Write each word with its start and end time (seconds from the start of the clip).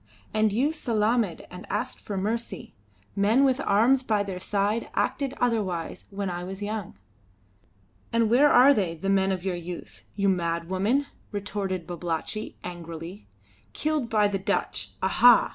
"And 0.33 0.51
you 0.51 0.71
salaamed 0.71 1.45
and 1.51 1.67
asked 1.69 1.99
for 1.99 2.17
mercy. 2.17 2.73
Men 3.15 3.43
with 3.43 3.59
arms 3.63 4.01
by 4.01 4.23
their 4.23 4.39
side 4.39 4.89
acted 4.95 5.35
otherwise 5.39 6.05
when 6.09 6.27
I 6.27 6.43
was 6.43 6.63
young." 6.63 6.97
"And 8.11 8.27
where 8.27 8.49
are 8.49 8.73
they, 8.73 8.95
the 8.95 9.09
men 9.09 9.31
of 9.31 9.43
your 9.43 9.53
youth? 9.55 10.03
You 10.15 10.27
mad 10.27 10.67
woman!" 10.67 11.05
retorted 11.31 11.85
Babalatchi, 11.85 12.57
angrily. 12.63 13.27
"Killed 13.73 14.09
by 14.09 14.27
the 14.27 14.39
Dutch. 14.39 14.93
Aha! 15.03 15.49